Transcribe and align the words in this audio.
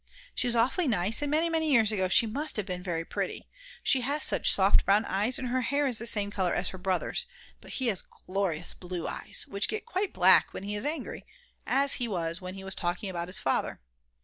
She 0.33 0.47
is 0.47 0.55
awfully 0.55 0.87
nice, 0.87 1.21
and 1.21 1.29
many, 1.29 1.47
many 1.47 1.71
years 1.71 1.91
ago 1.91 2.07
she 2.09 2.25
must 2.25 2.57
have 2.57 2.65
been 2.65 2.81
very 2.81 3.05
pretty; 3.05 3.47
she 3.83 4.01
has 4.01 4.23
such 4.23 4.51
soft 4.51 4.83
brown 4.83 5.05
eyes, 5.05 5.37
and 5.37 5.49
her 5.49 5.61
hair 5.61 5.85
is 5.85 5.99
the 5.99 6.07
same 6.07 6.31
colour 6.31 6.55
as 6.55 6.69
her 6.69 6.79
brother's; 6.79 7.27
but 7.61 7.73
he 7.73 7.85
has 7.85 8.01
glorious 8.01 8.73
blue 8.73 9.07
eyes, 9.07 9.45
which 9.47 9.67
get 9.67 9.85
quite 9.85 10.11
black 10.11 10.53
when 10.55 10.63
he 10.63 10.73
is 10.73 10.87
angry, 10.87 11.23
as 11.67 11.93
he 12.01 12.07
was 12.07 12.41
when 12.41 12.55
he 12.55 12.63
was 12.63 12.73
talking 12.73 13.11
about 13.11 13.27
his 13.29 13.39
father. 13.39 13.79